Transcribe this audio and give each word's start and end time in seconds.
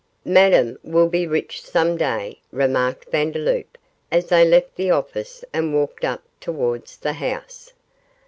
"Madame 0.25 0.79
will 0.81 1.07
be 1.07 1.27
rich 1.27 1.61
some 1.61 1.95
day," 1.95 2.39
remarked 2.51 3.11
Vandeloup, 3.11 3.77
as 4.11 4.29
they 4.29 4.43
left 4.43 4.75
the 4.75 4.89
office 4.89 5.45
and 5.53 5.75
walked 5.75 6.03
up 6.03 6.23
towards 6.39 6.97
the 6.97 7.13
house. 7.13 7.73